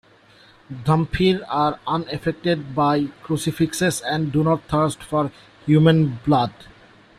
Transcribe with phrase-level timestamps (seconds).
[0.83, 5.31] Dhampir are unaffected by crucifixes and do not thirst for
[5.67, 6.51] human blood.